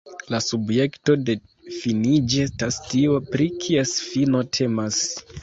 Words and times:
La 0.35 0.37
subjekto 0.43 1.15
de 1.27 1.35
finiĝi 1.81 2.41
estas 2.47 2.81
tio, 2.87 3.19
pri 3.35 3.49
kies 3.67 3.95
fino 4.09 4.43
temas. 4.61 5.01